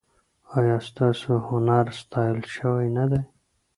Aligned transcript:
ایا 0.57 0.77
ستاسو 0.89 1.31
هنر 1.47 1.85
ستایل 1.99 2.39
شوی 2.55 2.87
نه 2.97 3.05
دی؟ 3.11 3.21